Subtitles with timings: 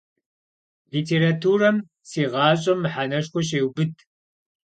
[0.93, 1.77] Литературэм
[2.09, 3.93] си гъащӏэм мэхьэнэшхуэ щеубыд.